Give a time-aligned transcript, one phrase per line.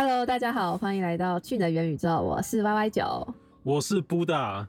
[0.00, 3.34] Hello，大家好，欢迎来到去的元宇宙，我是 Y Y 九，
[3.64, 4.64] 我是布达。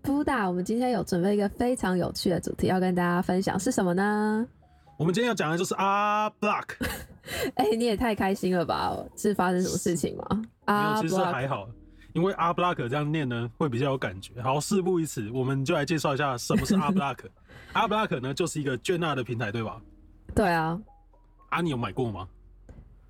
[0.00, 4.48] 布达，我们今天有准备一个非常有趣的主题要跟大家分享，是什么呢？
[4.96, 6.64] 我们今天要讲的就是阿 Block。
[7.56, 8.96] 哎，你也太开心了吧？
[9.18, 10.42] 是发生什么事情吗？
[10.64, 11.68] 啊，其实还好，
[12.14, 14.40] 因为阿 Block 这样念呢会比较有感觉。
[14.40, 17.18] 好，事不宜迟，我们就来介绍一下什么是 阿 Block。
[17.74, 19.78] 阿 Block 呢，就是一个捐纳的平台，对吧？
[20.34, 20.80] 对啊。
[21.50, 22.26] 啊，你有买过吗？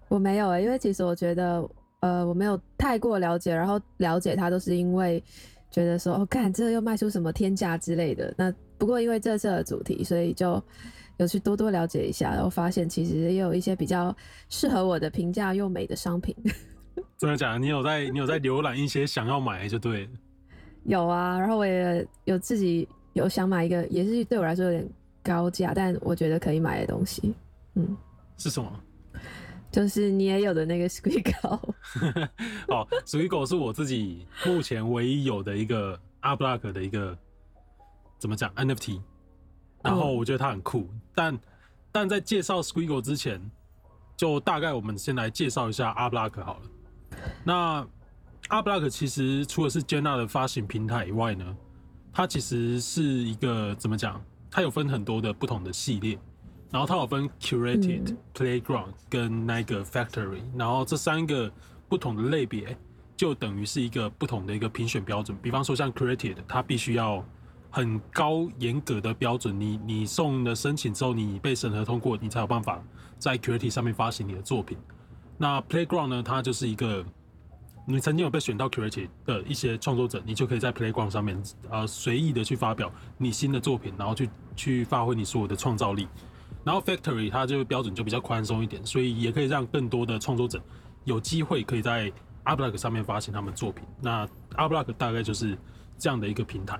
[0.08, 1.68] 我没有哎，因为其实我觉得，
[2.00, 5.22] 呃，我没有太过了解，然后了解它都是因为
[5.70, 8.32] 觉得说，哦，看这又卖出什么天价之类的。
[8.36, 10.62] 那不过因为这次的主题，所以就
[11.18, 14.14] 有去多多了解一下，然后发现其实也有一些比较
[14.48, 16.34] 适合我的、平价又美的商品。
[17.18, 17.58] 真的假的？
[17.58, 20.08] 你有在你有在浏览一些想要买就对。
[20.84, 24.88] 有啊，然后我也有自己有想买一个，也是对我来说有点
[25.22, 27.34] 高价，但我觉得可以买的东西。
[27.74, 27.96] 嗯，
[28.38, 28.72] 是什么？
[29.70, 31.74] 就是你也有的那个 Squiggle，
[32.68, 37.16] 好，Squiggle 是我自己目前唯一有的一个 Arblock 的一个
[38.18, 39.00] 怎么讲 NFT，
[39.82, 41.38] 然后我觉得它很酷，但
[41.92, 43.50] 但在介绍 Squiggle 之前，
[44.16, 46.62] 就大概我们先来介绍一下 Arblock 好了。
[47.44, 47.86] 那
[48.48, 51.56] Arblock 其实除了是 Jenna 的发行平台以外呢，
[52.12, 54.24] 它其实是一个怎么讲？
[54.50, 56.18] 它有分很多的不同的系列。
[56.70, 61.50] 然后它有分 curated playground 跟那个 factory，然后这三个
[61.88, 62.76] 不同的类别
[63.16, 65.36] 就等于是一个不同的一个评选标准。
[65.40, 67.24] 比方说像 curated，它必须要
[67.70, 72.82] 很高严格的标准，你你送了申请之后，你被审核通过，你才有办法
[73.18, 74.76] 在 curated 上面发行你的作品。
[75.38, 77.04] 那 playground 呢，它就是一个
[77.86, 86.06] 你曾经有被选到 curated 的一些创作者，你就可以在 playground 上面呃随意的去发表你新的作品，然后去去发挥你所有的创造力。
[86.68, 90.60] 然后 Factory 它就标准就比较宽松一点，所以也可以让更多的创作者
[91.04, 93.82] 有机会可以在 a b l o c k 上面发行他们作品。
[94.02, 95.56] 那 a b l o c k 大概就是
[95.96, 96.78] 这样的一个平台。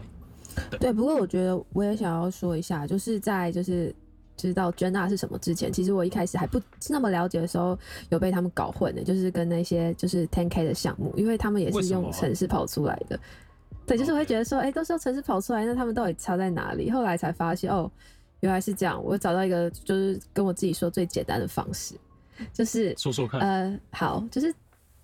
[0.79, 3.95] 对，不过我觉得我也想要说一下，就是在就是
[4.37, 6.61] 知道 Jenna 是什么之前，其实我一开始还不
[6.91, 7.79] 那么了解的时候，
[8.11, 13.19] 有被他们搞混的，就是跟那些就是 10K 的项目，因为他们也是用城市跑出来的。
[13.87, 16.91] 对，就是我会觉得说，哎，都是用城市跑出来，那他们到底差在哪里？
[16.91, 17.91] 后来才发现，哦。
[18.41, 21.95] 原来是这样，我找到一个就是跟我自己说最简单的方式，
[22.53, 23.41] 就是说说看。
[23.41, 24.55] 呃，好，就是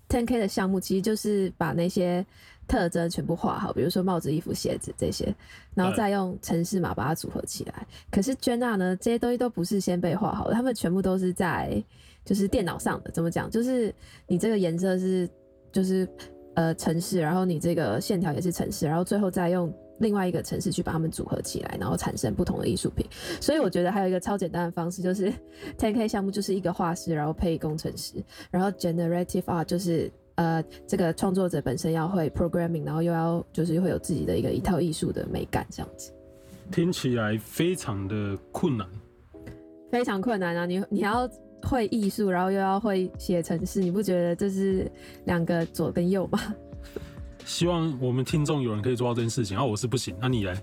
[0.07, 2.25] Ten K 的项目，其实就是把那些
[2.67, 5.35] 特征全部画好，比如说帽子、衣服、鞋子这些，
[5.73, 7.85] 然后再用城市码把它组合起来。
[8.09, 11.83] 可是 Jenna 呢，这些东西都不是先被画好的，他们全部都是在
[12.23, 13.11] 就是电脑上的。
[13.11, 13.49] 怎么讲？
[13.51, 13.93] 就是
[14.27, 15.29] 你这个颜色是
[15.73, 16.07] 就是
[16.53, 19.73] 呃城市，然后你这个线条也是城市，然后最后再用。
[19.99, 23.05] 另外一个城市去把它们组合起来，然后产生不同的艺术品。
[23.39, 25.31] 所以我觉得还有一个超简单的方式，就是
[25.77, 28.15] Ten K 项目就是一个画师，然后配工程师，
[28.51, 36.11] 然后 Generative Art 就是呃这个创作者本身要会 Programming，然后又要就是会有自己的一个一套艺术的美感这样子。
[36.71, 38.87] 听起来非常的困难，
[39.91, 40.65] 非常困难啊！
[40.65, 41.29] 你你要
[41.61, 44.91] 会艺术，然后又要会写程式，你不觉得这是
[45.25, 46.39] 两个左跟右吗？
[47.45, 50.61] 希望我们听众有人可以做到这件事情，啊，我是不行，那你来？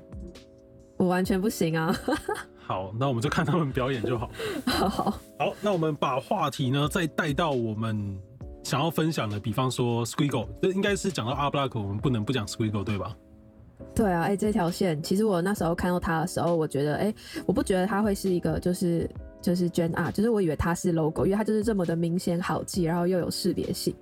[0.98, 1.96] 我完全不行啊！
[2.58, 4.30] 好，那我们就看他们表演就好。
[4.66, 8.16] 好，好，那我们把话题呢再带到我们
[8.62, 13.16] 想要分享的，比方说 Squiggle，这应该是讲到阿布拉克，我们不能不讲 Squiggle，对吧？
[13.94, 17.12] 对啊，哎，这条线，其实我那时候看到它的时候，我觉得，哎，
[17.46, 19.10] 我不觉得它会是一个，就是
[19.40, 23.92] 就是捐啊，就是我以为它是 logo，因为它就是这么的明显好记，然后又有识别性。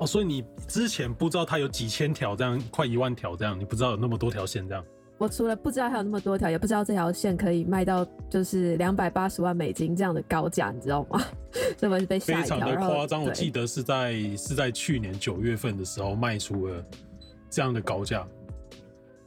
[0.00, 4.82] 哦，所以你之前不知道它有几千条这样，快一万条这样，你不知道有那么多条线这样。
[5.18, 11.22] 我除了不知道还有那么多条，也不知道这条线可以卖到就是两百八十万美金这样的高价，你知道吗？
[11.76, 12.56] 这么是被吓一跳。
[12.56, 16.82] 非常的夸张，我记得是在是在去年九月份的时候卖出了
[17.50, 18.26] 这样的高价，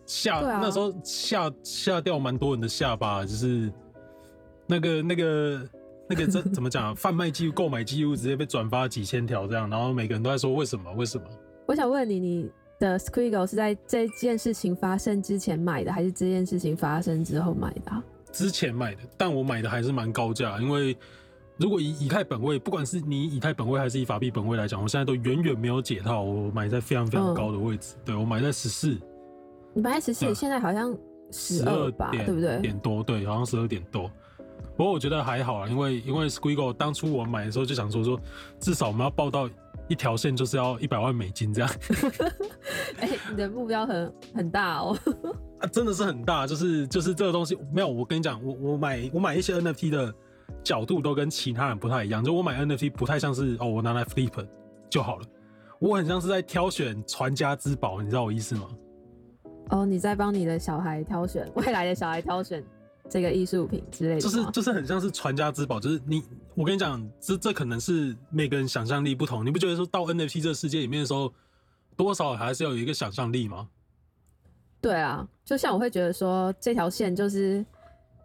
[0.08, 3.72] 吓那时候吓吓掉蛮多人的下巴，就是
[4.66, 5.62] 那个那个。
[6.10, 6.96] 那个怎怎么讲？
[6.96, 10.92] 贩卖记录、购买记录直接被转发几千条这样，然后每个人都在说为什么？
[10.94, 11.26] 为什么？
[11.66, 17.92] 我想问你，你的 Squiggle 是在这件事情发生之前买的，还是这件事情发生之后买的？
[18.32, 20.98] 之前买的，但我买的还是蛮高价，因为
[21.56, 27.96] 如果以以太本位，不管是你以太本位还是以法币本位来讲，我现在都远远没有解套，我买在非常非常高的位置。
[28.04, 28.98] 对我买在十四，
[29.74, 30.98] 你买在十四，现在好像
[31.32, 32.60] 十二吧，对不对？
[32.60, 34.12] 点多，对，好像十二点多。
[34.76, 38.20] 不过我觉得还好啊，因为因为 Squiggle 当初我买的时候就想说说，
[38.60, 39.50] 至少我们要报到
[39.88, 41.70] 一条线就是要一百万美金这样。
[43.00, 44.98] 哎，你的目标很很大哦。
[45.62, 47.88] 啊，真的是很大，就是就是这个东西没有。
[47.88, 50.14] 我跟你讲，我我买我买一些 NFT 的
[50.64, 54.46] 角度都跟其他人不太一样，就我买 NFT 不太像是哦，我拿来 flip
[54.90, 55.26] 就好了。
[55.80, 58.68] 我很像是在挑选传家之宝，你知道我意思吗？
[59.70, 62.64] 哦，你在帮你的小孩挑选未来的小孩挑选
[63.14, 66.24] 这个艺术品之类的，就是就是很像是传家之宝，就是你
[66.56, 71.32] 我跟你讲，这这可能是每个人想象力不同，你不觉得说到 NFT 这个世界里面的时候，
[71.96, 73.70] 多少还是要有一个想象力吗？
[74.82, 77.64] 对啊，就像我会觉得说这条线就是，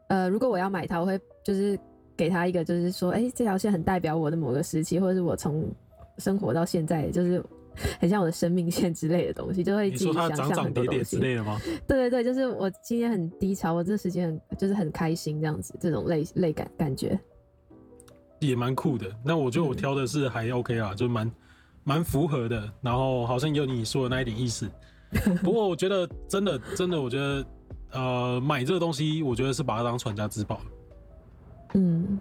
[0.09, 1.79] 呃，如果我要买它，我会就是
[2.17, 5.71] 给他一个，就是说，哎，这条线很代表我的某个时期，或者是我从
[6.17, 7.45] 生活到现在，就是
[8.01, 11.59] 很像我的生命线之类的东西，就会自己想象很多东西之类的吗？
[11.87, 17.19] 对对对，就是我今天很低潮，我这时间很就是很开心这样子，这种类类感感觉
[18.41, 19.07] 也蛮酷的。
[19.25, 21.33] 那我觉得我挑的是还 OK 啊，就蛮
[21.85, 24.71] 蛮符合的，然后好像有你说的那一点意思。
[25.43, 27.47] 不过我觉得真的真的，我觉得
[27.93, 30.61] 呃买这个东西，我觉得是把它当传家之宝。
[31.75, 32.19] 嗯，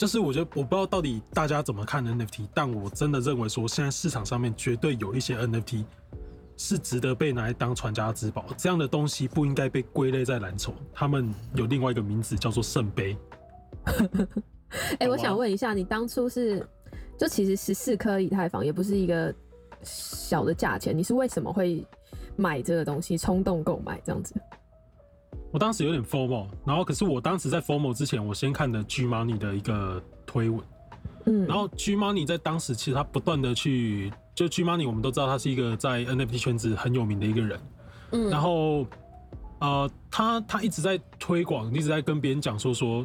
[0.00, 5.84] 就是我觉得我不知道到底大家怎么看 NFT，但我真的认为说现在市场上面绝对有一些 NFT
[6.56, 8.46] 是值得被拿来当传家之宝。
[8.56, 13.14] 这样的东西不应该被归类在蓝筹，他们有另外一个名字叫做圣杯。
[15.00, 16.66] 哎，我想问一下，你当初是
[17.18, 19.34] 就其实十四颗以太坊也不是一个
[19.82, 21.86] 小的价钱，你是为什么会？
[22.36, 24.34] 买这个东西，冲动购买这样子。
[25.52, 30.60] 我当时有点 formal，然后可是我当时在 formal 之前，我先看的 G Money 的一个推文，
[31.26, 37.60] 嗯，然后 G Money 在当时其实他不断的去，就 G Money 我们都知道他是一个在 NFT 圈子很有名的一个人，
[38.12, 38.86] 嗯，然后
[39.58, 43.04] 呃，他他一直在推广，一直在跟别人讲说说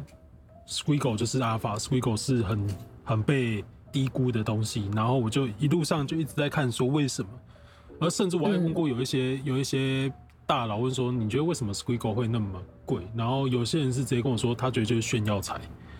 [0.68, 2.66] Squiggle 就是 Alpha，Squiggle 是很
[3.04, 7.28] 很被低估的东西，然后我就一路上就一直在看说为什么。
[7.98, 10.12] 而甚至我还问过有一些有一些
[10.46, 13.02] 大佬问说，你觉得为什么 Squiggle 会那么贵？
[13.16, 15.54] 然后有些人是直接跟我说，他觉得就是炫耀财。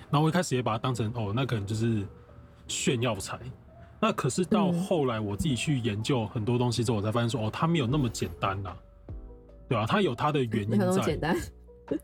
[0.09, 2.07] 然后我一开始也把它当成哦，那可能就是
[2.69, 3.39] 炫耀财。
[4.01, 8.73] 那可是到后来我自己去研究很多东西之后，我才发现说，哦，它没有那么简单呐，
[9.69, 9.85] 对吧？
[9.85, 10.77] 它有它的原因在。
[10.79, 11.37] 没有那么简单。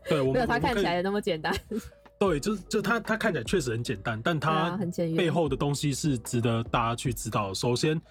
[0.09, 1.55] 对，我没有它看起来的那么简单。
[2.19, 4.77] 对，就是就它它看起来确实很简单，但它
[5.15, 7.53] 背后的东西是值得大家去知道。
[7.53, 8.01] 首先。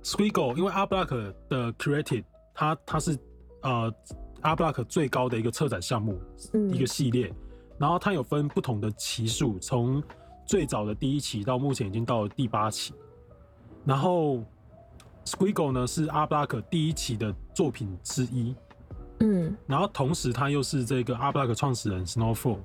[0.00, 2.24] Squiggle，因为 a r Block 的 Created，
[2.54, 3.18] 它它是
[3.62, 3.92] 呃
[4.42, 6.20] a r Block 最高的一个策展项目，
[6.72, 7.32] 一个系列，
[7.78, 10.02] 然后它有分不同的期数，从
[10.46, 12.94] 最早的第一期到目前已经到了第八期，
[13.84, 14.42] 然后
[15.24, 18.54] Squiggle 呢是 a r Block 第一期的作品之一，
[19.20, 22.58] 嗯，然后同时它又是这个 a r Block 创始人 Snowfall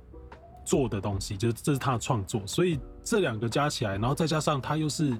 [0.65, 5.17] 做的东西，就是这是他的创作，所以这两个加起来，然后再加上它又是。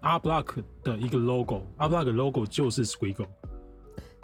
[0.00, 3.26] 阿 block 的一个 logo，阿 block logo 就是 Squiggle。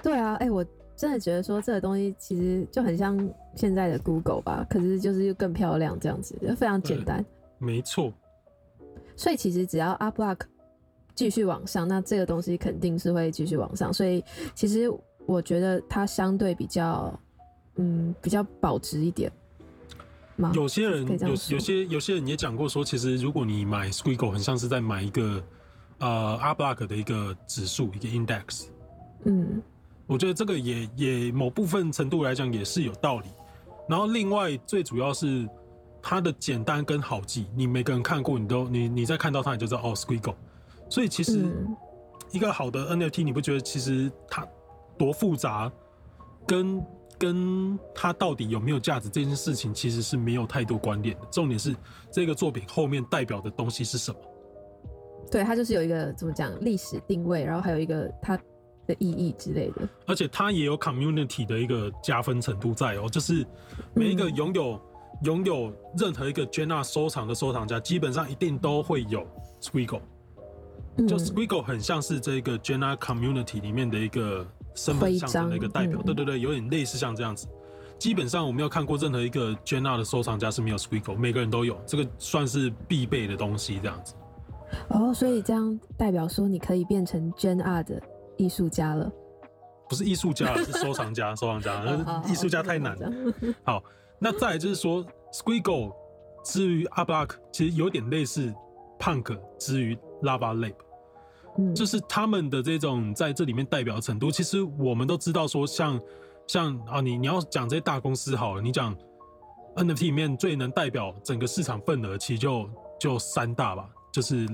[0.02, 0.62] 对啊，哎，我
[1.00, 3.16] 真的觉得说这个东西其实就很像
[3.54, 7.24] 现在的 Google 吧，可是就是又更漂亮这样子，就非常简单。
[7.56, 8.12] 没错。
[9.16, 10.40] 所以其实只要阿 block
[11.14, 13.90] 继续往上，那这个东西肯定是会继续往上。
[13.90, 14.22] 所以
[14.54, 14.92] 其实
[15.24, 17.18] 我觉得它相对比较，
[17.76, 19.32] 嗯，比较保值一点。
[20.52, 25.42] 有些人有有些有些人也讲过说，其实如果你买 Squiggle，很像是在买一个。
[25.98, 28.68] 呃，R block 的一个指数，一个 index，
[29.24, 29.60] 嗯，
[30.10, 33.28] 我觉得这个也也某部分程度来讲也是有道理。
[33.88, 35.48] 然后另外最主要是
[36.02, 40.34] 它的简单跟好记，你每个人看过，你都你你再看到它，你就知道哦，Squiggle。
[40.88, 41.48] 所以其实
[42.32, 44.44] 一个好的 NFT，你不觉得其实它
[44.98, 45.70] 多复杂，
[46.44, 46.84] 跟
[47.16, 51.26] 跟它到底有没有价值这件事情其实是没有太多关联的。
[51.30, 51.72] 重点是
[52.10, 54.18] 这个作品后面代表的东西是什么。
[55.30, 58.36] 对，它就是有一个怎么讲历史定位，然后还有一个它
[58.90, 59.88] 的意义之类的。
[60.06, 63.46] 而且它也有 community 的一个加分程度在哦，就是
[63.94, 64.80] 每一个拥有
[65.22, 69.24] 拥有任何一个 Jenna 收藏的收藏家，基本上一定都会有
[69.60, 70.02] Squiggle。
[71.08, 74.44] 就 Squiggle 很像是这个 Jenna community 里面的一个
[74.74, 76.02] 身份象征的一个代表。
[76.02, 77.46] 对对对，有点类似像这样子。
[77.98, 84.14] 基本上我没有看过任何一个 Jenna 的收藏家是没有 Squiggle，每个人都有，这个算是必备的东西这样子。
[84.88, 87.32] 哦，所以这样代表说你可以变成
[87.62, 88.02] R 的
[88.40, 89.12] 艺术家了？
[89.88, 91.34] 不是艺术家，是收藏家。
[91.36, 93.12] 收藏家，艺术家太难了。
[93.62, 93.82] 好，
[94.18, 95.92] 那再来就是说，Squiggle
[96.42, 98.54] 之于 a b l o c k 其实有点类似
[98.98, 100.74] Punk 之于 Lava Lab，
[101.58, 106.00] 嗯，就是他们的这种在这里面代表程度，其实我们都知道说，像
[106.46, 108.96] 像啊，你你要讲这些大公司好了，你讲
[109.76, 113.88] NFT 里面最能代表整个市场份额，其实就就三大吧。
[114.12, 114.46] 就是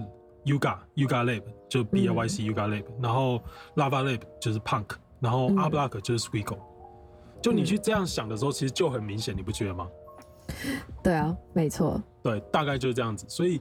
[0.47, 3.43] Yuga Yuga Lab 就 B L Y C Yuga Lab，然后
[3.75, 4.87] Lava Lab 就是 Punk，
[5.21, 6.59] 然后 a b l o c k 就是 Squiggle。
[7.43, 9.88] 就你去这样想的时候，其实就很明显，你不觉得吗？
[11.03, 12.00] 对啊，没错。
[12.23, 13.26] 对，大概就是这样子。
[13.29, 13.61] 所以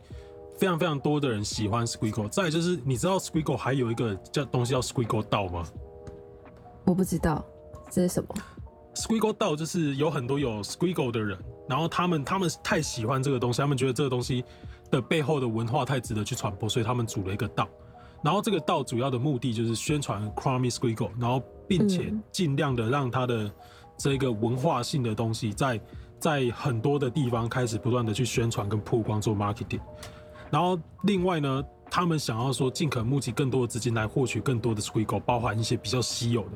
[0.57, 2.29] 非常非常多的人喜欢 Squiggle。
[2.29, 5.67] 再就是你知道 Squiggle 还有一个叫东西叫 Squiggle 道吗？
[6.85, 7.43] 我不知道
[7.89, 8.29] 这是什么。
[8.95, 11.37] Squiggle 道就是有很多有 Squiggle 的人，
[11.67, 14.43] 然后他们他们太喜欢这个东西，他们觉得这个东西
[14.89, 17.67] 的背后的文化太值得去传播，所以他们组了一个道。
[18.23, 23.51] 然后这个道主要的目的就是宣传 Crummy Squiggle，然后并且嗯尽量的让它的
[23.97, 25.79] 这个文化性的东西在
[26.17, 29.81] 在很多的地方开始不断的去宣传跟曝光做 marketing。
[30.49, 36.51] 然后另外呢，他们想要说尽可募集更多的资金来获取更多的 Squiggle，包含一些比较稀有的。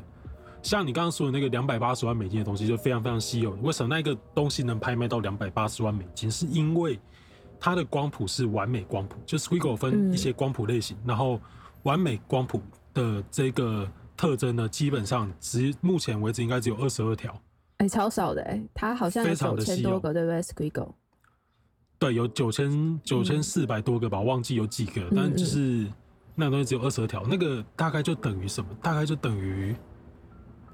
[0.61, 3.51] 像你刚刚说的那个两百八十万美金的东西，就非常非常稀有。
[3.61, 6.29] 为什么那个东西能拍卖到两百八十万美金？
[6.29, 6.99] 是因为
[7.59, 11.39] 它的光谱是完美光谱，就 Squiggle 分嗯一些光谱类型，然后
[11.83, 12.61] 完美光谱
[12.93, 17.33] 的这个特征呢，基本上只目前为止应该只有二十二条。
[17.77, 20.91] 哎、超少的哎、它好像有非常九的稀有千多个，对不对？Squiggle，
[21.97, 25.87] 对，有九千九千四百多个吧，忘记有几个，嗯但就是
[26.35, 28.69] 那个东西只有二十二条，那个大概就等于什么？
[28.81, 29.73] 大概就等于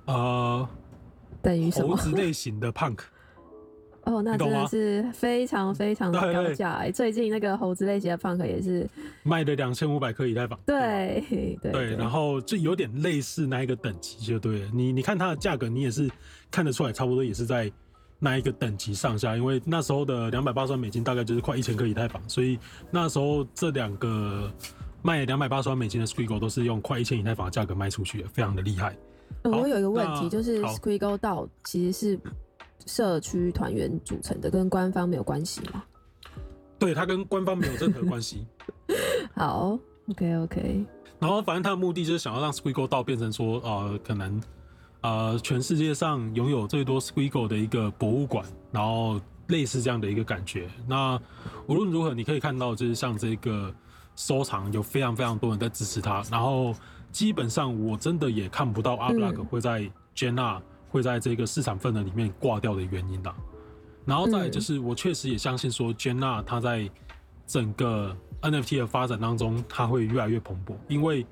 [0.06, 0.68] 呃
[1.42, 1.96] 等于什么？
[1.96, 3.00] 猴子类型的 punk。
[4.06, 8.88] 哦，那真的是非常非常的高价哎、最近那个猴子类型的 punk 也是，
[9.24, 10.60] 卖了两千五百颗以太坊。
[10.64, 11.24] 对
[11.60, 14.70] 对对，然后就有点类似那一个等级，就对了。
[14.72, 16.08] 你你看它的价格，你也是
[16.52, 17.72] 看得出来，差不多也是在
[18.20, 19.36] 那一个等级上下。
[19.36, 22.60] 因为那时候的两百八十万美金大概就是快一千颗以太坊，所以
[22.92, 24.54] 那时候这两个
[25.02, 28.96] 卖两百八十万美金的 Squiggle 都是用快一千以太坊的价格卖出去的，非常的厉害。
[29.52, 32.20] 我有一个问题，就是 Squiggle 道其实是
[32.86, 35.84] 社区团员组成的，跟官方没有关系吗？
[36.78, 38.46] 对，它跟官方没有任何关系。
[39.36, 39.78] 好
[40.10, 40.86] ，OK OK，
[41.20, 44.42] 然后反正他的目的就是想要让 Squiggle 道变成说，呃，可能
[45.02, 50.70] 呃全世界上拥有最多 Squiggle 的一个博物馆，然后类似这样的一个感觉。
[50.88, 51.20] 那
[51.68, 53.74] 无论如何，你可以看到，就是像这个
[54.16, 56.74] 收藏有非常非常多人在支持他，然后
[57.16, 63.34] 基本上我真的也看不到阿布拉克嗯会在 Jenna 会在这个市场份额里面挂掉的原因啦。
[64.04, 66.90] 然后再就是，我确实也相信说，Jenna 它在
[67.48, 70.76] 整个 NFT 的发展当中，它会越来越蓬勃。
[70.90, 71.26] 因为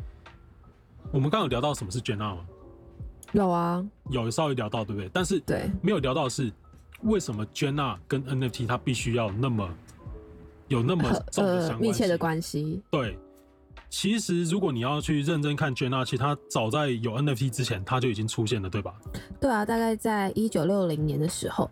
[1.11, 2.45] 我们刚刚有聊到什么是 Jenna 吗？
[3.33, 5.09] 有啊，有稍微聊到，对不对？
[5.11, 6.49] 但是对，没有聊到的是，
[7.01, 9.69] 为什么 Jenna 跟 NFT 它必须要那么
[10.69, 13.19] 有那么和重的相关密切的关系，对，
[13.93, 18.91] 其实如果你要去认真看 Jenna，其实它早在有 NFT 之前，它就已经出现了，对吧
[19.39, 21.69] 对啊，大概在一九六零年的时候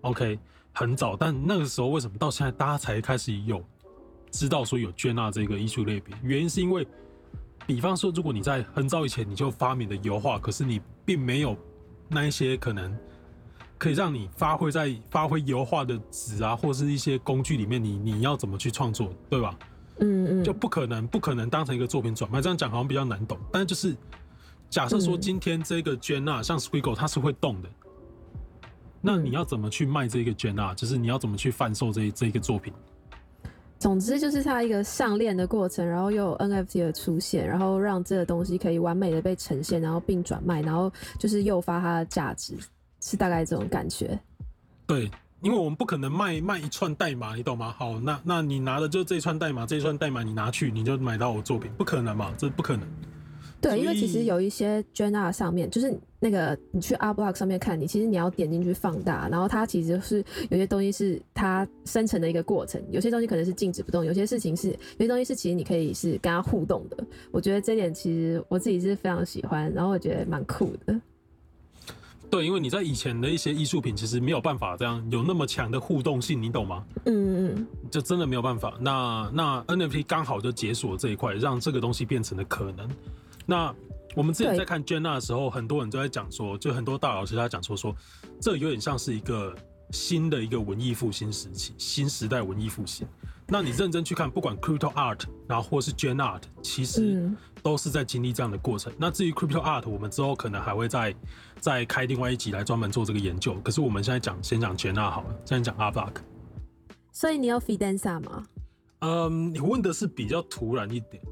[0.00, 0.38] ，？OK，
[0.72, 3.62] 很早，但那个时候为什么到现在大家才开始有
[4.30, 6.16] 知道说有 Jenna 这个艺术类别？
[6.22, 6.88] 原因是因为，
[7.66, 11.54] 比方说，如果你在很早以前你就发明了油画，可是你并没有
[12.08, 12.98] 那一些可能
[13.76, 19.54] 可以让你发挥在发挥油画的纸啊，或是一些工具里面，你你要怎么去创作，对吧？
[20.00, 22.40] 嗯嗯，就不可能不可能当成一个作品转卖。
[22.40, 23.94] 这样讲好像比较难懂，但是就是
[24.70, 27.68] 假设说嗯今天这个 Jenna、像 Squiggle 它是会动的，
[29.00, 30.74] 那嗯你要怎么去卖这个 Jenna？
[30.74, 32.72] 就是你要怎么去贩售这这一个作品？
[33.78, 42.56] 总之就是它一个上链的过程，然后又有 NFT 的出现，然后让这个东西可以完美的被呈现，然后并转卖，然后就是诱发它的价值，
[43.00, 44.18] 是大概这种感觉。
[44.84, 45.08] 对，
[45.40, 47.74] 因为我们不可能卖卖一串代码，你懂吗？
[47.78, 52.32] 好，那那你拿的就这一串代码，这一串代码你拿去，你就买到我作品，不可能嘛？
[52.36, 52.86] 这不可能。
[53.60, 67.04] 对，因为其实有一些 Jenna 上面，就是那个你去 Art Block 上面看，你其实你要点进去放大，然后它其实是有些东西是它生成的一个过程，有些东西可能是静止不动，有些事情是有些东西是其实你可以是跟它互动的。
[67.32, 71.00] 我觉得这点其实我自己是非常喜欢，然后我觉得蛮酷的。
[72.30, 76.84] 对，因为你在以前的一些艺术品，其实没有办法这样有那么强的互动性，你懂吗？
[77.06, 78.76] 嗯嗯就真的没有办法。
[78.80, 82.88] 那那 NFT 刚好就解锁这一块，让这个东西变成了可能。
[83.46, 83.74] 那
[84.14, 87.96] 我们之前在看 Jenna 的时候，很多人都在讲说，就很多大佬其实他讲说说，
[88.40, 89.54] 这有点像是一个
[89.90, 93.06] 新的一个文艺复兴时期，新时代文艺复兴。
[93.50, 98.92] 那你认真去看，不管 Crypto Art，然后或是 Gen Art，其实嗯都是在经历这样的过程。
[98.98, 101.14] 那至于 Crypto Art，我们之后可能还会再
[101.60, 103.54] 再开另外一集来专门做这个研究。
[103.64, 106.14] 可是我们现在讲先讲 Art 好了，现在讲 Art Block。
[107.12, 108.44] 所以你有 Fidenza 吗？
[109.00, 111.22] 嗯，你问的是比较突然一点。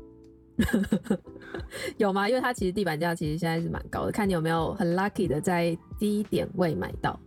[1.99, 2.29] 有吗？
[2.29, 7.19] 因为它其实地板价其实现在是蛮高的，看你有没有很 lucky 的在低点位买到。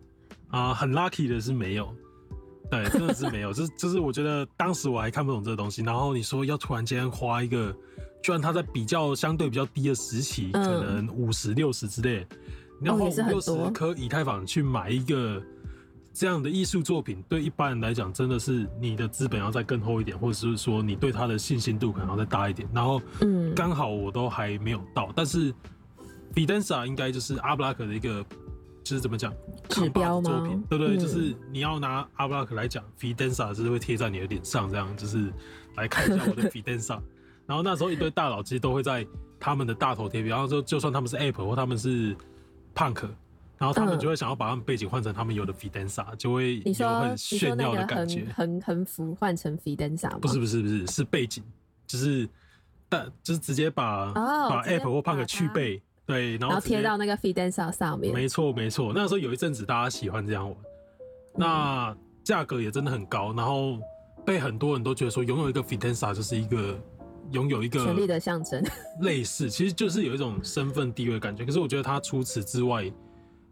[0.50, 1.94] 啊、很 lucky 的是没有，
[2.72, 3.54] 对，真的是没有。
[3.54, 7.72] 就是就是，我觉得当时我还看不懂这个东西，然后你说要突然间花一个，
[8.22, 12.28] 居然它在比较相对比较低的时期，嗯可能五十六十之类，
[12.80, 15.42] 你要花五六十多颗以太坊去买一个
[16.14, 22.68] 这样的艺术作品，对一般人来讲，真的是你的资本要再更厚一点，或者是说你对他的信心度可能要再大一点。
[22.74, 25.54] 然后，嗯，刚好我都还没有到，但是
[26.34, 28.26] fidensa 应该就是阿布拉克的一个，
[28.84, 29.34] 就是怎么讲
[29.70, 30.98] 指标吗作品，对不对？
[30.98, 35.32] 嗯就是你要拿阿布拉克来讲 f i d e n s a 就是会贴在你的脸上，这样就是
[35.78, 37.00] 来看一下我的 Fidenza。
[37.50, 39.04] 然后那时候一堆大佬其实都会在
[39.40, 42.16] 他们的大头贴，比方说就算他们是 App 或他们是
[42.76, 43.02] Punk，
[43.58, 48.28] 然后他们嗯就会想要把他们背景换成他们有的 Fidenza，就会有你说很炫耀的感觉。
[48.36, 50.20] 横横幅换成 Fidenza 吗？
[50.22, 51.44] 不是不是不是是背景，
[51.88, 52.30] 就是
[52.88, 58.14] 但就是直接把、把 App 或 Punk 去背，对，然然后贴到那个 Fidenza 上面。
[58.14, 60.56] 没错没错，那时候有一阵子大家喜欢这样玩，
[61.36, 63.80] 那价格也真的很高，然后
[64.24, 66.80] 被很多人都觉得说拥有一个 Fidenza 就是一个
[67.32, 68.64] 拥有一个权力的象征。
[69.02, 71.46] 类似， 其实就是有一种身份地位的感觉。
[71.46, 72.92] 可是我觉得他除此之外，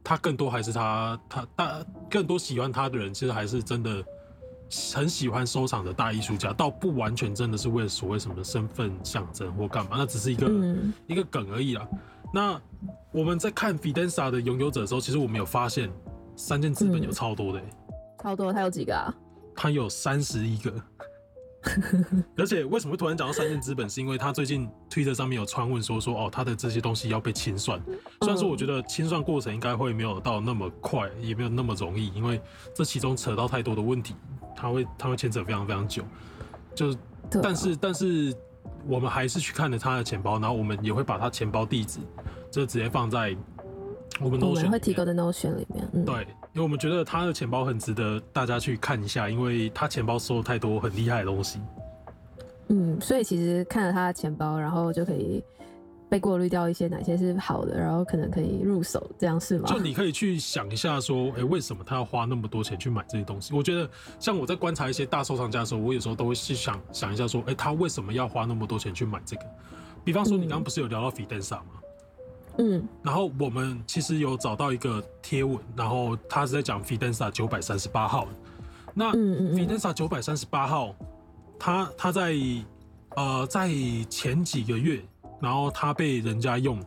[0.03, 4.03] 他更多还是他他大更多喜欢他的人，其实还是真的
[4.93, 11.87] 很喜欢收藏的大艺术家，倒不完全真的是为了所谓什么身份象征或干嘛，那只是一个、嗯一个梗而已啦。
[12.33, 12.61] 那
[13.11, 15.89] 我们在看 Fidenza 的拥有者的时候，其实我们有发现
[16.35, 17.65] 三件资本有嗯超多的、欸，
[18.21, 19.13] 超多，他有几个啊？
[19.55, 20.73] 他有三十一个。
[22.37, 23.89] 而且为什么突然讲到三件资本？
[23.89, 27.81] 是因为他最近推特上面有传闻说说哦，他的这些东西要被清算。
[28.21, 32.41] 虽然说我觉得清算过程应该会没有到那么快，也没有那么容易，因为
[32.73, 34.15] 这其中扯到太多的问题，
[34.55, 36.03] 他会他会牵扯非常非常久。
[36.75, 36.95] 就
[37.41, 38.33] 但是但是
[38.87, 41.99] 我们还是去看了他的钱包，然后我们也会把他钱包地址
[42.51, 43.35] 就直接放在
[44.19, 51.61] 我们我 Notion 们会提供的 Notion 里面，嗯，对，因为我们觉得他的钱包很值得大家去看一下，因为他钱包收了太多很厉害的东西。
[52.69, 55.43] 嗯，所以其实看了他的钱包，然后就可以
[56.09, 59.65] 被过滤掉一些哪些是好的，然后可能可以入手，这样是吗？
[59.67, 63.53] 就你可以去想一下，说，哎、为什么他要花那么多钱去买这些东西？
[63.53, 63.87] 我觉得，
[64.19, 69.43] 像我在观察一些大收藏家的时候，我有时候都会去想想一下，说，哎、他为什么要花那么多钱去买这个？
[70.03, 71.83] 比方说，你嗯刚刚不是有聊到 Fidenza 吗？
[72.57, 72.87] 嗯。
[73.03, 78.27] 然后我们其实有找到一个贴文，然后他是在讲 Fidenza 九百三十八号。
[78.93, 79.55] 那嗯嗯嗯。
[79.55, 80.95] Fidenza 九百三十八号，
[81.59, 82.35] 他他在
[83.15, 83.69] 呃在
[84.09, 85.01] 前几个月，
[85.39, 86.79] 然后他被人家用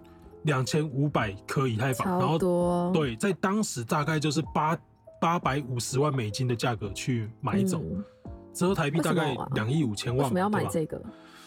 [0.43, 4.79] 两千五百颗以太坊，然后多，对，在当时大概就是八
[5.21, 8.05] 八百五十万美金的价格去买走，嗯。
[8.53, 11.01] 折合台币大概两亿五千万嘛，为什么要买这个？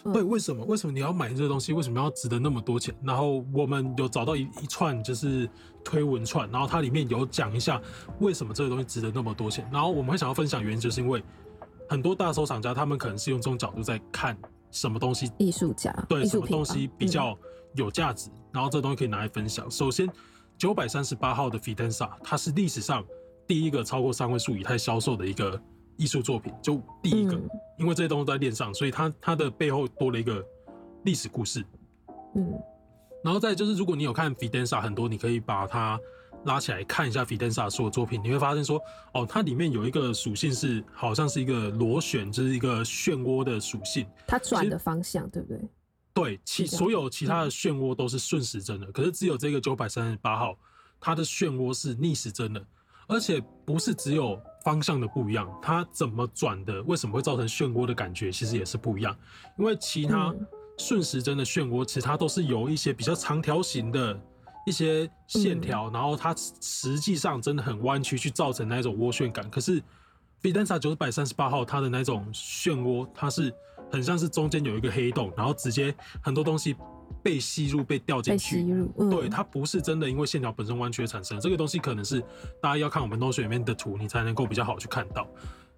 [0.04, 0.64] 嗯对，为什么？
[0.66, 1.72] 为什么你要买这个东西？
[1.72, 2.94] 为什么要值得那么多钱？
[3.02, 5.48] 然后我们有找到一一串就是
[5.82, 7.80] 推文串，然后它里面有讲一下
[8.20, 9.68] 为什么这个东西值得那么多钱。
[9.72, 11.22] 然后我们会想要分享原因，就是因为
[11.88, 14.36] 很多大收藏家他们可能是用这种角度在看
[14.70, 17.38] 什么东西艺术家，对什么东西比嗯较
[17.74, 19.70] 有价值，然后这东西可以拿来分享。
[19.70, 20.08] 首先，
[20.58, 23.02] 九百三十八号的 Fidenza，它是历史上
[23.46, 25.60] 第一个超过三位数以太销售的一个
[25.96, 30.44] 艺术作品，就第一个，嗯因为这些东西都在链上，所以它它的背后多了一个
[31.04, 31.64] 历史故事。
[32.34, 32.52] 嗯
[33.24, 35.98] 然后再就是，如果你有看 Fidenza 很多，你可以把它
[36.44, 38.78] 拉起来看一下 Fidenza 所有作品，你会发现说，
[39.14, 44.06] 哦，它里面有一个属性是好像是一个螺旋，就是一个漩涡的属性。
[44.26, 45.60] 它转的方向对不对？
[46.12, 50.56] 对，其所有其他的漩涡都是顺时针的，可是只有这个九百三十八号，
[51.00, 52.62] 它的漩涡是逆时针的，
[53.08, 59.14] 而且不是只有方向的不一样，它怎么转的，为什么会造成漩涡的感觉，其实也是不一样。
[59.58, 60.46] 因为其他嗯
[60.78, 64.18] 顺时针的漩涡，其实它都是由一些比较长条形的
[64.66, 69.48] 一些线条，然后它实际上真的很弯曲，去造成那种涡旋感。
[69.50, 69.80] 可是
[70.42, 73.54] Fidenza 九百三十八号它的那种漩涡，它是
[73.92, 76.74] 很像是中间有一个黑洞，然后直接很多东西
[77.24, 78.68] 被吸入、被掉进被去吸。
[78.68, 82.20] 入，嗯，对，它不是真的因为线条本身弯曲产生，这个东西可能是
[82.60, 85.26] 大家要看我们 Notion 里面的图，你才能够比较好去看到。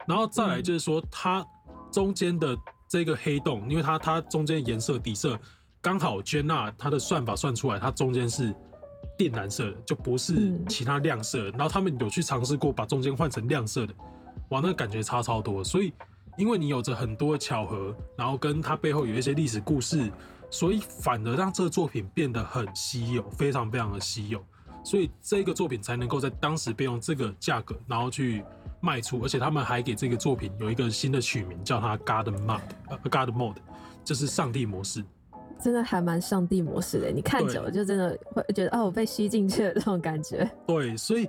[0.07, 1.47] 然后再来就是说，它
[1.93, 2.57] 中间的
[2.89, 5.39] 这个黑洞，因为它它中间颜色底色
[5.81, 8.53] 刚好 Jenna 它的算法算出来，它中间是
[9.17, 11.51] 靛蓝色的，就不是嗯其他亮色的。
[11.53, 13.95] 然后他们有去尝试过把中间换成亮色的，
[14.51, 15.63] 哇，那感觉差超多。
[15.63, 15.93] 所以
[16.37, 20.11] 因为你有着很多的巧合，然后跟它背后有一些历史故事，
[20.51, 24.45] 所以反而让这个作品变得很稀有，非常非常的稀有。
[24.85, 28.45] 所以这个作品才能够在当时被用这个价格，然后去
[28.81, 33.57] 卖出，而且他们还给这个作品有一个新的取名，叫它 Garden Mode，呃，Garden Mode，
[34.05, 35.05] 就是上帝模式。
[35.59, 37.11] 真的还蛮上帝模式的。
[37.11, 40.49] 你看久了就真的会觉得哦，我被吸进去了这种感觉。
[40.67, 41.29] 对，所以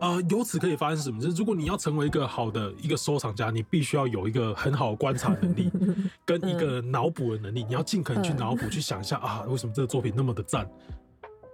[0.00, 1.20] 呃，由此可以发现什么？
[1.20, 5.70] 就是如果你要成为一个好的一个收藏家，你必须要有一个很好的观察能力，
[6.24, 7.64] 跟一个脑补的能力。
[7.64, 10.68] 你要尽可能去嗯脑补，去想一下啊，为什么这个作品那么的赞？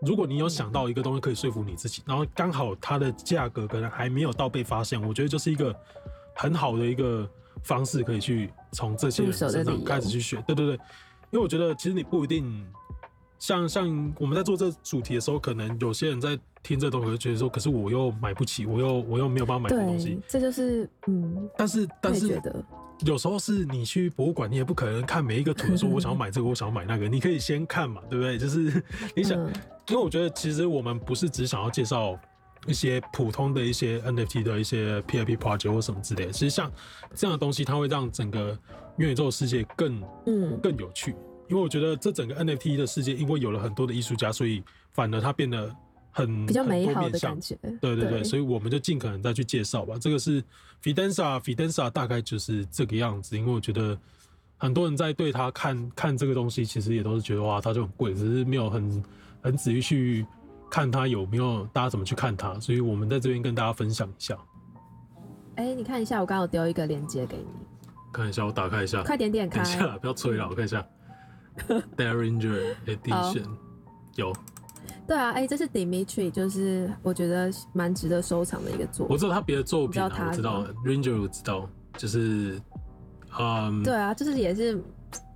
[0.00, 5.72] 如果你有想到一个东西可以说服你自己，然后刚好它的价格可能还没有到被发现，我觉得就是一个
[6.34, 7.28] 很好的一个
[7.62, 10.42] 方式，可以去从这些人身上开始去学。
[10.44, 10.74] 对对对，
[11.30, 12.66] 因为我觉得其实你不一定
[13.38, 20.20] 像像我们在做这主题的时候，可能有些人在听这东西，觉得说，可是我又买不起，我又我又没有办法买这东西。
[20.28, 22.40] 这就是嗯，但是但是
[23.04, 28.38] 有时候是你去博物馆，你也不可能看每一个图说，我想要买这个，我想要买那个，你可以先看嘛，对不对？
[28.38, 28.82] 就是
[29.16, 29.38] 你想。
[29.88, 32.16] 因为我觉得，其实我们不是只想要介绍
[32.68, 36.32] 一些普通的一些 NFT 的一些 PIP project 或什么之类的。
[36.32, 36.70] 其实像
[37.16, 38.56] 这样的东西，它会让整个
[38.96, 41.16] 元宇宙世界更嗯更有趣。
[41.48, 45.68] 因为我觉得这整个 NFT 的世界，因为有了很多的艺术家，所以反而它变得
[46.12, 47.56] 很比较美好的感觉。
[47.80, 49.96] 对对对，所以我们就尽可能再去介绍吧。
[50.00, 50.40] 这个是
[50.82, 53.36] Fidenza，Fidenza 大概就是这个样子。
[53.36, 53.98] 因为我觉得
[54.56, 59.02] 很多人在对他看看这个东西，其实也都是觉得哇，它就很贵，只是没有很。
[59.44, 60.24] 很仔细去
[60.70, 64.38] 看它有没有，大家怎么去看它，所以我们在这边跟大家分享一下。
[65.56, 67.46] 哎，你看一下，我刚好丢一个链接给你，
[68.12, 69.64] 看一下，我打开一下，快点点开，
[69.98, 70.86] 不要催了，我看一下。
[71.96, 73.48] Derringer Edition
[74.14, 74.32] 有。
[75.06, 79.14] 对啊，哎，这是 Dimitri，就是我觉得蛮值得收藏的一个作品。
[79.14, 82.60] 我知道他别的作品，我知道 Ranger，我知道，就是
[83.38, 84.82] 嗯，对啊，就是也是。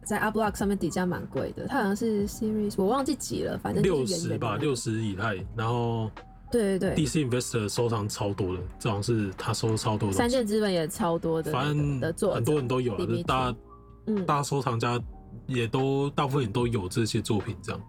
[0.07, 5.35] 在 Uplock 上面底价蛮贵的，它好像是 Series，我忘记几了，反正六十吧，六十以太。
[5.57, 6.09] 然后
[6.49, 10.15] 对对对，DC Investor 收藏超多的，这好像是他收超多的。
[10.15, 12.01] 三件资本也超多的，反正
[12.33, 13.59] 很多人都有了，大家
[14.07, 14.97] 嗯，大家收藏家
[15.49, 17.81] 也都大部分也都有这些作品这样。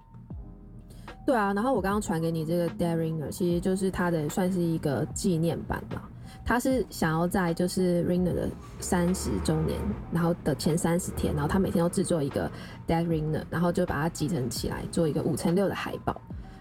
[1.27, 6.09] 对啊，然后我刚刚传给你这个 Daringer，其实就是他的算是一个纪念版吧。
[6.45, 9.77] 他是想要在就是 Ringer 的三十周年，
[10.09, 12.49] 然后的前三十天，然后他每天都制作一个
[12.87, 16.15] Dead Ringer，然后就把它集成起来做一个五乘六的海报，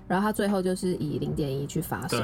[0.09, 2.21] 然后他最后就是以零点一去发售，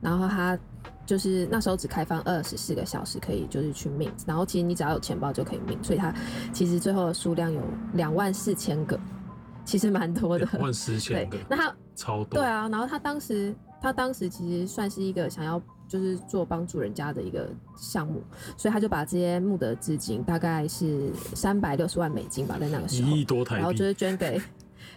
[0.00, 0.58] 然后他
[1.04, 6.10] 就是那时候只开放二十四个小时可以就是去 mint，然后其实你只要有钱包就可以 mint，所以他
[6.50, 7.60] 其实最后的数量有
[7.92, 8.98] 两万四千个，
[9.64, 15.60] 其实蛮多的，万四千个，那他超多，对啊，然后他当时他当时其实算是一个想要。
[15.86, 18.22] 就是做帮助人家的一个项目，
[18.56, 24.40] 所以他就把这些募的资金大概是三百六十万美金吧，在那个时候，一亿多台币，然后就是捐给，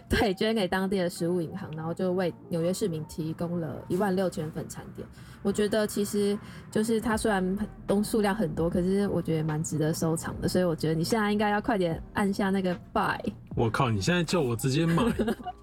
[0.08, 5.06] 对，捐给当地的食物银行，然后就为纽约市民提供了一万六千份餐点。
[5.42, 6.36] 我觉得其实
[6.70, 13.18] 就是它虽然东数量很多，可是我觉得蛮值得收藏的，所以我觉得你现在应该要快点按下那个 buy。
[13.54, 15.02] 我靠，你现在叫我直接买。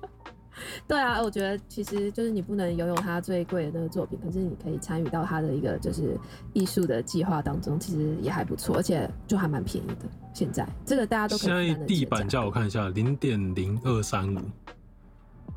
[0.88, 6.18] 对啊，我觉得其实就是你不能拥有他最贵的那个作品，可是你可以参与到他的一个就是
[6.54, 10.06] 艺术的计划当中，其实也还不错，而且就还蛮便宜的。
[10.34, 11.68] 现在这个大家都可以。
[11.68, 14.40] 现在地板价我看一下，零点零二三五。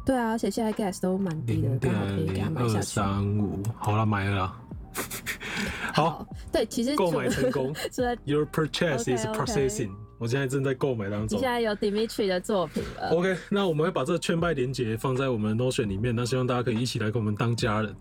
[0.05, 2.87] 对啊，而且现在 gas 都蛮低的，刚好可以给他买下去。
[2.87, 4.53] 三五，好了，买了。
[5.95, 7.75] 好，对，其实购买成功。
[8.25, 9.91] Your purchase is processing。
[10.19, 11.39] 我现在正在购买当中。
[11.39, 13.09] 你现在有 Dimitri 的作品了。
[13.11, 17.97] OK，那我们会把这个券拜连接放在我们 Notion 里面，那希望大家可以一起来跟我们当家人。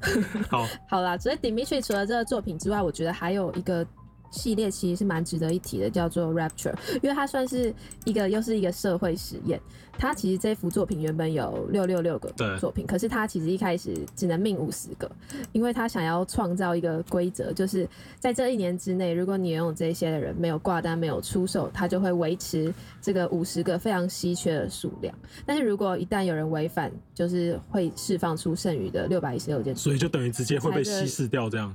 [0.50, 3.86] 好，好啦，所以 Dimitri 除了这个作品之外，我觉得还有一个。
[4.30, 9.60] 系列其实是蛮值得一提的，叫做 Rapture，因为它算是一个又是一个社会实验。
[9.98, 15.10] 它其实这幅作品原本有六六六个作品，可是它其实一开始只能命五十个，
[15.52, 25.14] 因为他想要创造一个规则，就是在这一年之内，如果你拥有这些的人没有挂单、没有出售，他就会维持这个五十个非常稀缺的数量。
[25.46, 31.74] 但是如果一旦有人违反，就是会释放出剩余的六百一十六件，所以就等于直接会被稀释掉这样。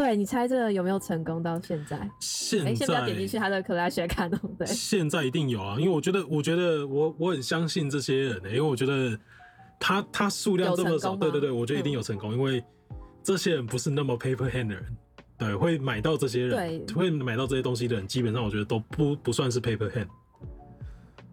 [0.00, 1.42] 对你猜这个有没有成功？
[1.42, 4.38] 到现在，现在先不要点进去他的 Clash 看哦。
[4.56, 9.14] 对，现在一定有啊，因为我觉得，我觉得我我很相信这些人呢，因为我觉得
[9.78, 12.64] 他他数量这么少，对对对，我觉得一定有成功，因为
[13.22, 14.96] 这些人不是那么 paper hand 的人，
[15.36, 20.08] 对，会买到这些人，会买到这些东西的人，基本上我觉得都不不算是 paper hand。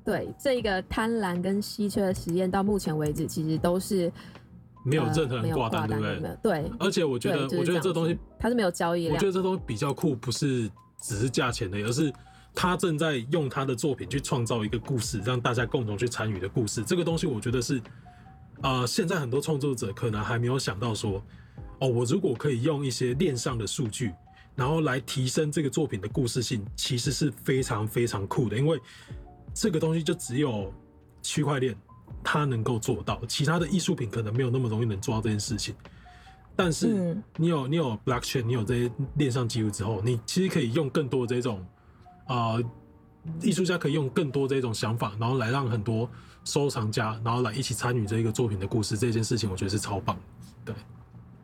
[0.03, 4.11] 对，这一个贪婪跟稀缺的实验到目前为止，其实都是。
[4.87, 6.37] 没有任何人挂单，对不对？
[6.41, 6.71] 对。
[6.79, 9.15] 而且我觉得，我觉得这东西它是没有交易量。
[9.15, 10.69] 我觉得这东西比较酷，不是
[11.01, 12.11] 只是价钱的，而是
[12.55, 16.81] 他正在用他的作品去创造一个故事，让大家共同去参与的故事。
[16.83, 17.81] 这个东西我觉得是，
[18.61, 21.21] 呃，现在很多创作者可能还没有想到说，
[21.79, 24.13] 哦，我如果可以用一些链上的数据，
[24.55, 28.79] 然后来提升这个作品的故事性，其实是非常非常酷的，因为
[29.53, 30.73] 这个东西就只有
[31.21, 31.75] 区块链。
[32.29, 35.73] 它能够做到，其他的艺术品可能没有那么容易能做到这件事情。
[36.57, 41.65] 但是你有你有 blockchain，你有这些链上记录之后，你其实可以用更多的这种
[42.25, 42.57] 啊，
[43.41, 46.09] 艺术家可以用更多这种想法，然后来让很多
[46.43, 50.17] 收藏家，然后来一起参与这个作品的故事，这件事情我觉得是超棒，
[50.65, 50.75] 对，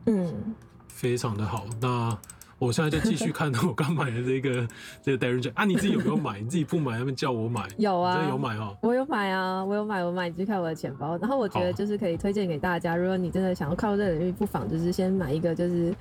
[0.06, 0.54] 嗯，
[0.88, 1.64] 非常的好。
[1.80, 2.18] 那
[2.58, 4.66] 我现在就继续看我刚买的这个
[5.02, 6.40] 这个 Darren 啊，你自己有没有买？
[6.40, 8.76] 你自己不买，他们叫我买，有啊，真的有买哦。
[8.82, 11.16] 我有买啊，我有买，我买，你去看我的钱包。
[11.18, 15.94] 然后我觉得就是可以推荐给大家，如果你真的想要靠这个领域，不妨就是先买一个，就是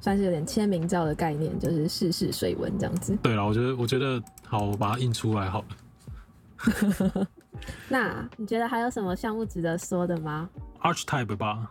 [0.00, 3.16] 算是有点签名照的概念，就是试试水温这样子。
[3.22, 7.26] 对了，我觉得我觉得好，我把它印出来好了。
[7.88, 10.48] 那你觉得还有什么项目值得说的吗
[10.82, 11.70] ？Archetype 吧。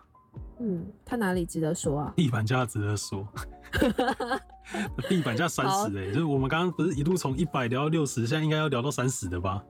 [0.63, 2.13] 嗯，他哪里值得说啊？
[2.15, 3.27] 地板价值得说。
[5.09, 9.61] 地板价三十哎，就是我们刚刚不是一路从一百聊到六十，现在应该要聊到三十的吧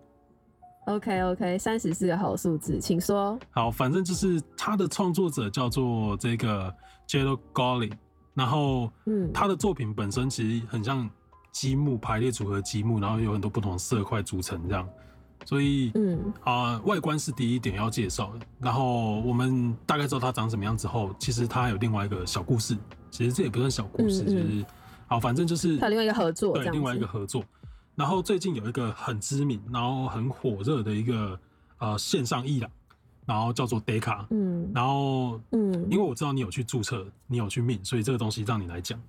[0.86, 3.40] ？OK OK，三十是个好数字，请说。
[3.50, 6.72] 好，反正就是他的创作者叫做这个
[7.08, 7.92] Jello Golly，
[8.36, 11.10] 然后嗯，他的作品本身其实很像
[11.52, 14.88] 积木排列组合积木，然后有很多不同色块组成这样。
[15.46, 18.46] 所以，嗯啊，外观是第一点要介绍的。
[18.60, 22.78] 然后我们大概知道它长什么样之后，其实它还有另外一个小故事。
[23.12, 24.66] 其实这也不算小故事，就是
[25.08, 27.44] 好，反正就是它另外一个合作，对，另外一个合作。
[27.96, 31.40] 然后最近有一个很知名，然后很火热的一个
[31.78, 32.72] 呃线上艺廊，
[33.26, 34.26] 然后叫做 Deca。
[34.32, 39.00] 嗯，然后嗯，因为我知道你有去注册，你有去命，所以这个东西让你来讲。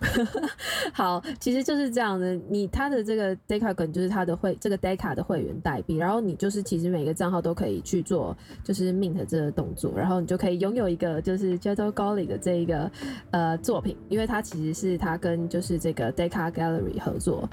[0.92, 2.34] 好，其实就是这样的。
[2.48, 12.90] 你他的这个 Deca 梗就是他的会这个 Deca 的会员代币，然后你就是其实每个账号都可以去做就是 mint 这个动作，然后你就可以拥有一个就是 j e t o Golly 的这一个
[13.30, 17.48] 呃作品，因为它其实是他跟就是这个 Deca Gallery 合作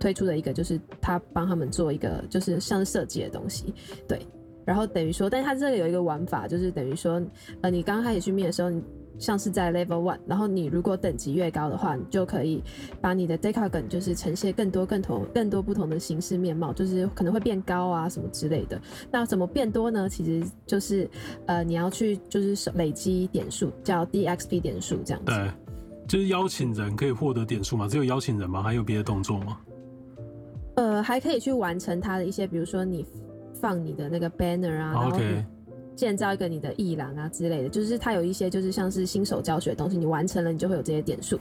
[0.00, 3.72] 推出的一个，就是他帮他们做一个就是像设计的东西，
[4.08, 4.20] 对。
[4.64, 7.22] 然后等于说，但是它这个有一个玩法，就是等于说，
[7.60, 8.82] 呃，你刚开始去面的时候，你
[9.18, 12.62] 像是在 level one，然后你如果等级越高的话，你就可以
[13.00, 18.80] 把你的 decagon 就是呈现更多、更同、更多不同的形式面貌，就是可能会变高啊什么之类的。
[19.10, 20.08] 那怎么变多呢？
[20.08, 21.08] 其实就是
[21.46, 25.32] 呃你要去就是累积点数，叫 DXP 点数这样子。
[25.32, 25.50] 对，
[26.06, 27.88] 就是邀请人可以获得点数嘛？
[27.88, 28.62] 只有邀请人吗？
[28.62, 29.58] 还有别的动作吗？
[30.76, 33.06] 呃，还可以去完成它的一些，比如说你
[33.54, 35.18] 放你的那个 banner 啊，然后。
[35.96, 41.40] 建造一个你的艺廊啊之类的，就是它有一些就是像是新手教学的东西，你完成了你就会有这些点数。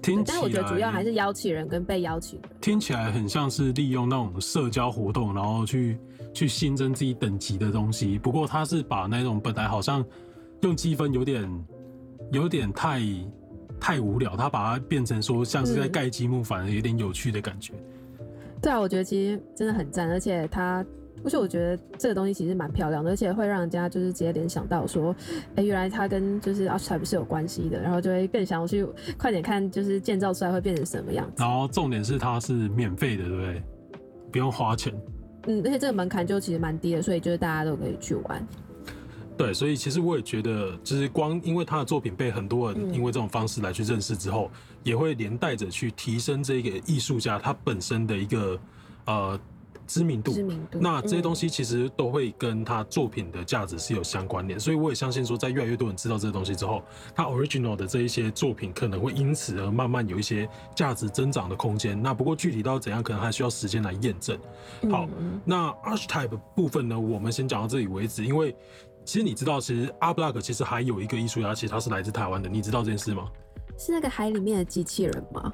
[0.00, 2.48] 听但我觉得主要还是邀请人跟被邀请人。
[2.60, 5.98] 听起来很像是利用那种社交活动，然后去
[6.32, 8.16] 去新增自己等级的东西。
[8.16, 10.02] 不过他是把那种本来好像
[10.60, 11.66] 用积分有点
[12.30, 13.02] 有点太
[13.80, 17.74] 太无聊，他把它变成说像是在盖积木，反而有点有趣的感觉。
[18.62, 20.86] 对啊，我觉得其实真的很赞，而且他。
[21.24, 25.14] 而且我觉得这个东西其实蛮漂亮的，而且会让人家就是直接联想到说，
[25.56, 31.42] 哎，原来它跟就是 a r c h i v e 是有关系的，然后就会更想要去快点看，就是建造出来会变成什么样子。
[31.42, 33.62] 然后重点是它是免费的，对不对？
[34.30, 34.94] 不用花钱。
[35.46, 38.46] 嗯，而且这个门槛就其实蛮低的，所以就是大家都可以去玩。
[39.36, 44.50] 对，所以其实我也觉得，就是光因为他的作品被很多人因为这种方式来去认识之后，
[44.82, 48.58] 也会连带着去提升这个艺术家他本身的一个
[49.06, 49.40] 呃。
[49.88, 50.32] 知名度，
[50.78, 56.82] 那这些东西其实都会跟他作品的价值是有相关联，所以我也相信说，在越来越多人知道这个东西之后，
[57.14, 62.00] 他 original 的这一些作品可能会因此而慢慢有一些价值增长的空间。
[62.00, 64.38] 那不过具体到怎样，可能还需要时间来验证。
[64.90, 65.08] 好，
[65.44, 68.54] 那 archetype 部分呢，我们先讲到这里为止，因为
[69.04, 73.26] 其实你知道，其实阿布拉克其实还有一个艺术家，其实他是来自台湾的，你知道这件事吗？
[73.78, 75.52] 是那个海里面的机器人吗？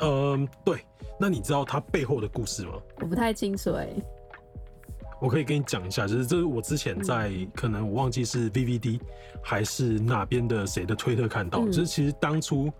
[0.00, 0.84] 嗯，对。
[1.18, 2.72] 那你知道它背后的故事吗？
[3.00, 3.88] 我不太清楚哎。
[5.20, 8.98] 我可以跟你讲一下，就是这是我之前在可能我忘记是 VVD
[9.42, 12.72] 还是哪边的谁的推特看到，就是其实当初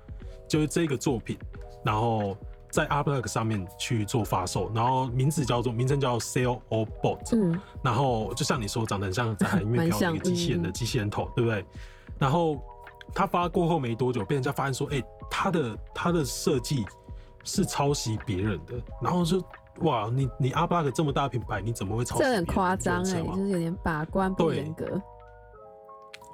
[0.49, 1.37] 就是这个作品，
[1.85, 2.35] 然后
[2.71, 11.63] 在 Upload 上面去做发售，然后名字叫做名称叫 Sail or Boat，嗯，然后就像你说，长得很像在海里面漂的一个机器人的机器人头，对不对？
[12.19, 12.59] 然后
[13.15, 16.87] 他发过后没多久，被人家发现说，哎，他的他的设计。
[17.45, 19.43] 是抄袭别人的，然后就
[19.81, 22.23] 哇，你你阿巴克这么大品牌，你怎么会抄袭？
[22.23, 25.01] 这很夸张哎，就是有点把关不严格。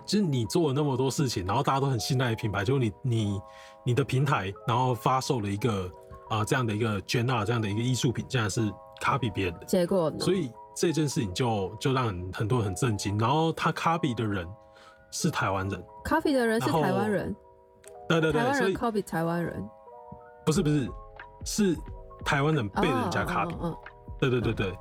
[0.04, 3.40] 就是你做了那么多事情，然后大家都很信赖的品牌，就你你
[3.84, 5.90] 你的平台，然后发售了一个
[6.28, 13.18] 啊这样的一个 Jenna 这样的一个艺术品，竟然是 copy 别人的，结果呢，所以这件事情就就让很多人很震惊。
[13.18, 14.46] 然后他 copy 的人
[15.10, 17.36] 是台湾人，copy 的人是台湾人，
[18.08, 19.68] 对对对，台湾人 copy 台湾人。
[20.46, 20.88] 不是不是，
[21.44, 21.76] 是
[22.24, 23.54] 台湾人被人家卡比，
[24.20, 24.72] 对对对对，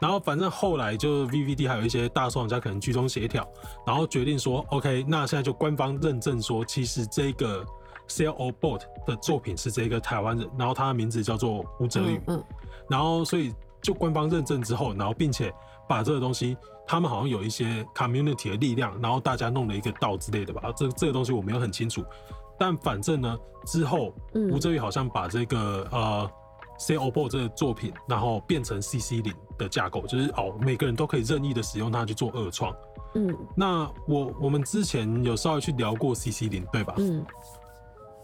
[0.00, 3.48] 然后反正后来就 VVD 还有一些大收藏家可能居中协调，
[3.86, 7.64] 然后决定说 OK，那现在就官方认证说，其实这个
[8.08, 12.42] Sail or Boat 的作品是这个台湾人，然后他的名字叫做吴哲宇，嗯，
[12.90, 15.54] 然后所以就官方认证之后，然后并且
[15.88, 20.72] 把这个东西，他们好像有一些 community 的力量，然后大家弄了一个道之类的吧。
[20.76, 22.04] 这这个东西我没有很清楚，
[22.62, 26.30] 但反正呢，之后嗯吴哲宇好像把这个呃
[26.78, 32.72] C O P O 这个作品，然后变成 C C 零的架构，就是哦每个人都可以任意的使用它去做二创。
[33.16, 36.94] 嗯那我我们之前有稍微去聊过 C C 零，对吧？
[36.98, 37.26] 嗯，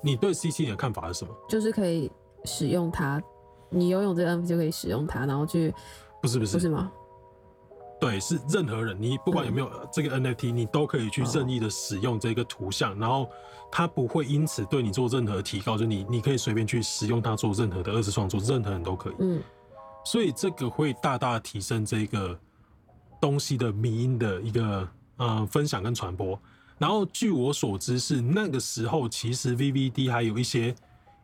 [0.00, 1.34] 你对 C C 零的看法是什么？
[1.48, 2.08] 就是可以
[2.44, 3.20] 使用它，
[3.70, 5.74] 你游泳这个 NFT 就可以使用它，然后去
[6.22, 6.92] 不是不是不是吗？
[8.00, 13.28] 对，是任何人，你不管有没有这个 NFT，你都可以去任意的使用这个图像，然后
[13.70, 19.14] 它不会因此对你做任何提高，就你你可以随便去使用它做任何的二次创作，任何人都可以。
[19.18, 19.42] 嗯
[20.04, 22.38] 所以这个会大大提升这个
[23.20, 26.40] 东西的迷因的一个呃分享跟传播。
[26.78, 30.74] 然后据我所知是那个时候，其实 VVD 还有一些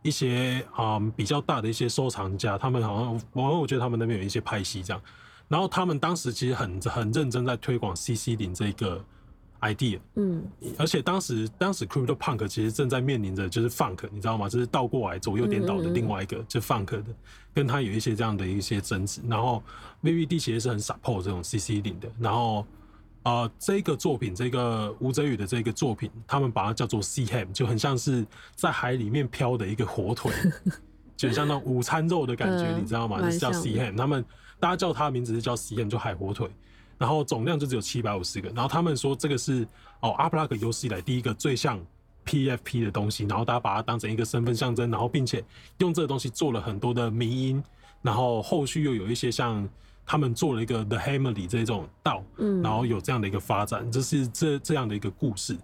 [0.02, 5.00] 一些啊、嗯比较大的一些收藏家，他们好像我我觉得他们那边有一些派系这样。
[5.48, 9.02] 然后他们当时其实很很认真在推广 CC 零这个
[9.60, 10.42] idea，嗯
[10.78, 14.48] 而且当时当时 Crypto Punk 其实正在面临着就是 Funk，你知道吗？
[14.48, 17.04] 就是倒过来左右颠倒的另外一个，就 Funk 的，
[17.54, 19.20] 跟他有一些这样的一些争执。
[19.28, 19.62] 然后
[20.02, 22.08] VVD 其实是很 support 这种 CC 零的。
[22.18, 22.66] 然后
[23.22, 30.30] 呃，这个作品，这个吴泽宇的这个作品，他们把它叫做 Sea Ham，就很像是在海里面飘的一个火腿，
[31.16, 33.22] 就很像那种午餐肉的感觉，嗯你知道吗？
[33.22, 34.22] 就是叫 Sea Ham，他们
[34.64, 36.48] 大家叫它的名字是叫 Sea Ham，就海火腿。
[36.96, 38.48] 然后总量就只有七百五十个。
[38.50, 39.68] 然后他们说这个是
[40.00, 41.78] 哦阿布拉克有史以来第一个最像
[42.24, 45.44] PFP 的东西，然后大家把它当成一个身份象征，然后并且
[45.80, 47.62] 用这个东西做了很多的迷音，
[48.00, 49.68] 然后后续又有一些像
[50.06, 55.58] 他们做了一个 The Hammerly 这种道，嗯，然后有这样的一个发展，这是这这样的一个故事。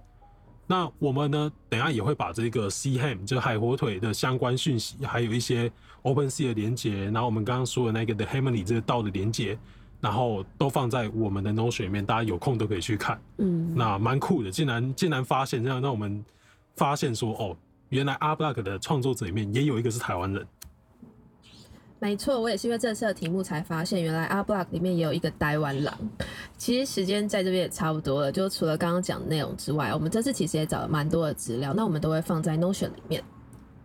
[0.66, 9.58] 那我们呢，等一下也会把这个 C Ham 就是海火腿的相关讯息，还有一些 Open Sea 的连接，然后我们刚刚说的那个 The Hammerly 这个道的连接，
[10.00, 13.20] 然后都放在我们的 Notion 里面，大家有空都可以去看。
[13.38, 16.24] 嗯那蛮酷的，竟然竟然发现，这样让我们
[16.76, 17.56] 发现说，哦，
[17.90, 20.46] 原来阿 Block 的创作者里面也有一个是台湾人。
[22.02, 25.94] 没错，我也是因为这次的题目才发现，原来 R Block 里面也有一个台湾狼。
[26.56, 33.22] 其实时间在这边也差不多了，就除了刚刚讲的内容之外，我们这次其实也找了蛮多的资料，那我们都会放在 Notion 里面。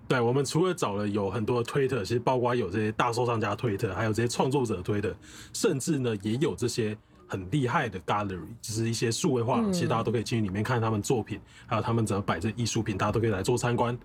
[0.07, 5.13] 对，我们除了找了有很多的推特，其实包括有这些大收藏家推特，还有这些创作者推特，
[5.53, 6.95] 甚至呢也有这些
[7.27, 13.97] 很厉害的 gallery，就是一些数位画廊，嗯其实大家都可以进去里面看他们作品，还有他们怎么摆这艺术品，大家都可以来做参观。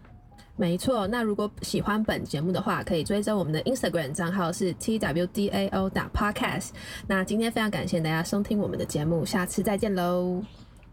[0.57, 6.71] 没错，那如果喜欢本节目的话，可以追踪我们的 Instagram 账号是 T W D A O 打 Podcast。
[7.07, 10.43] 那今天非常感谢大家收听我们的节目，下次再见喽，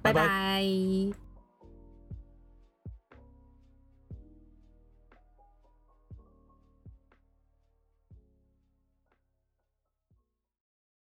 [0.02, 1.27] 拜拜拜拜